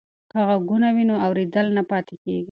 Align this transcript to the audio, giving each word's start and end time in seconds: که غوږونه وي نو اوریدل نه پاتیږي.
که 0.31 0.37
غوږونه 0.47 0.87
وي 0.95 1.03
نو 1.09 1.15
اوریدل 1.25 1.67
نه 1.77 1.83
پاتیږي. 1.89 2.37